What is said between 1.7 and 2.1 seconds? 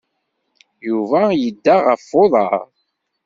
ɣef